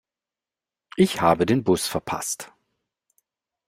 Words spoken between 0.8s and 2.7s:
Ich habe den Bus verpasst.